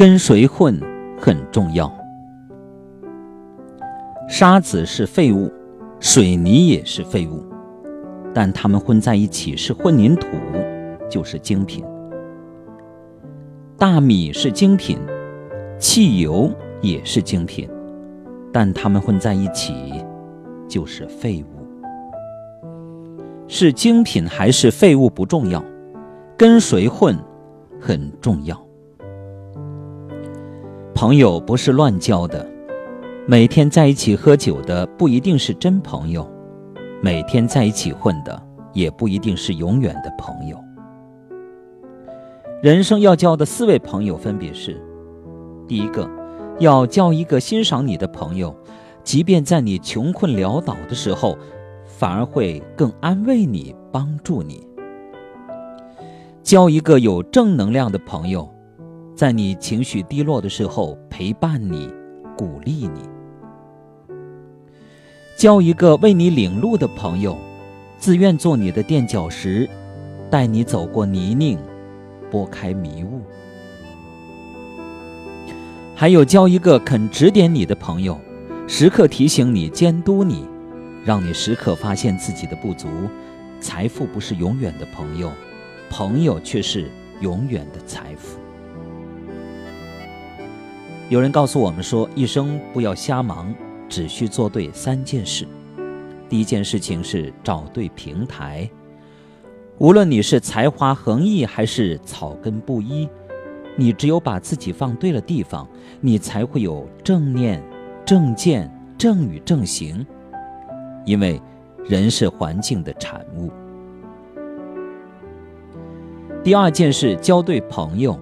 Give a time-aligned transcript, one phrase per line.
[0.00, 0.80] 跟谁混
[1.20, 1.94] 很重要。
[4.30, 5.52] 沙子是废物，
[5.98, 7.44] 水泥也是废物，
[8.32, 10.26] 但它们混在一起是混凝土，
[11.10, 11.84] 就是精品。
[13.76, 14.98] 大米是精品，
[15.78, 17.68] 汽油也是精品，
[18.50, 20.02] 但它们混在一起
[20.66, 22.66] 就是废物。
[23.46, 25.62] 是精品还是废物不重要，
[26.38, 27.14] 跟谁混
[27.78, 28.58] 很重要。
[30.94, 32.46] 朋友不是乱交的，
[33.26, 36.28] 每天在一起喝酒的不一定是真朋友，
[37.02, 38.40] 每天在一起混的
[38.72, 40.58] 也不一定是永远的朋友。
[42.62, 44.80] 人生要交的四位朋友分别是：
[45.66, 46.08] 第一个，
[46.58, 48.54] 要交一个欣赏你的朋友，
[49.02, 51.36] 即便在你穷困潦倒的时候。
[51.98, 54.66] 反而会更安慰你，帮助你。
[56.42, 58.48] 交一个有正能量的朋友，
[59.20, 61.92] 在你情绪低落的时候陪伴你，
[62.38, 63.02] 鼓励你。
[65.36, 67.36] 交一个为你领路的朋友，
[67.98, 69.68] 自愿做你的垫脚石，
[70.30, 71.58] 带你走过泥泞，
[72.30, 73.20] 拨开迷雾。
[75.94, 78.18] 还有交一个肯指点你的朋友，
[78.66, 80.46] 时刻提醒你、监督你。
[81.04, 82.88] 让你时刻发现自己的不足。
[83.60, 85.30] 财富不是永远的朋友，
[85.90, 88.38] 朋友却是永远的财富。
[91.10, 93.52] 有人告诉我们说，一生不要瞎忙，
[93.88, 95.44] 只需做对三件事。
[96.28, 98.70] 第一件事情是找对平台。
[99.78, 103.08] 无论你是才华横溢还是草根不一，
[103.74, 105.68] 你只有把自己放对了地方，
[106.00, 107.60] 你才会有正念、
[108.06, 110.06] 正见、正语、正行。
[111.04, 111.42] 因为，
[111.88, 113.50] 人是环境的产物。
[116.44, 118.16] 第二件事，交对朋友。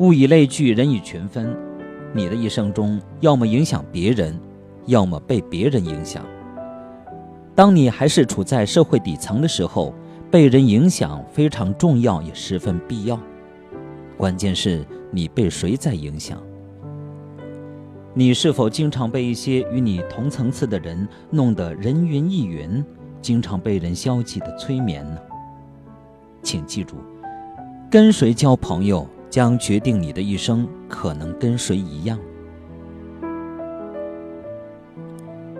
[0.00, 1.54] 物以类聚，人以群分。
[2.14, 4.34] 你的一生中，要么影响别人，
[4.86, 6.24] 要么被别人影响。
[7.54, 9.94] 当你还是处在社会底层的时候，
[10.30, 13.20] 被人影响非常重要，也十分必要。
[14.16, 16.40] 关键是你被谁在影响。
[18.14, 22.82] 你是否经常被一些与你同层次的人弄得人云亦云，
[23.20, 25.18] 经常被人消极的催眠呢？
[26.42, 26.96] 请记住，
[27.90, 32.18] 跟谁交朋友将决定你的一生可能跟谁一样。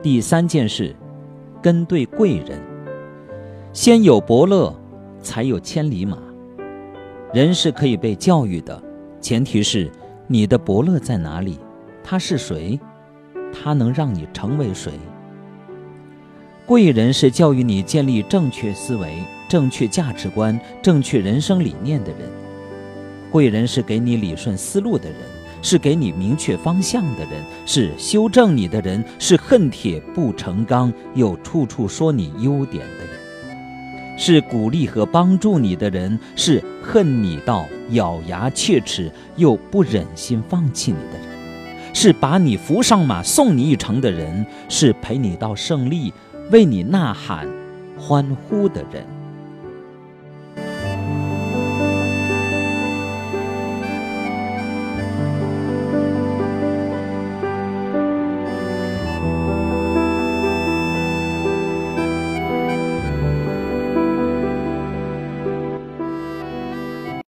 [0.00, 0.94] 第三件事，
[1.60, 2.62] 跟对贵人。
[3.72, 4.72] 先有伯乐，
[5.20, 6.16] 才有千里马。
[7.34, 8.80] 人是可以被教育的，
[9.20, 9.90] 前提是
[10.28, 11.58] 你的伯乐在哪里。
[12.04, 12.78] 他是谁？
[13.52, 14.92] 他能让你成为谁？
[16.66, 22.30] 贵人是教育你建立正确思维、正确价值观、正确人生理念的人。
[23.36, 25.18] 贵人是给你理顺思路的人，
[25.60, 41.92] 是给你明确方向的人，是修正你的人，是恨铁不成钢又处处说你优点的人，是鼓励和帮助你的人，是恨你到咬牙切齿又不忍心放弃你的人。
[41.92, 46.10] 是把你扶上马送你一程的人，是陪你到胜利、
[46.50, 47.46] 为你呐喊、
[47.98, 49.06] 欢呼的人。